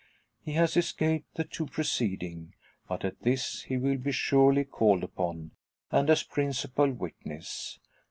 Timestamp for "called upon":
4.65-5.51